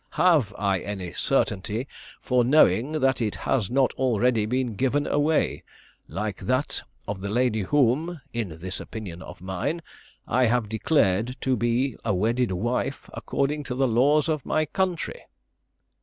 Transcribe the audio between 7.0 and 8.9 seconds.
of the lady whom, in this